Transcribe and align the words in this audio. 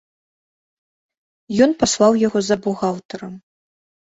Ён 1.67 1.71
паслаў 1.83 2.11
яго 2.27 2.39
за 2.47 2.55
бухгалтарам. 2.65 3.33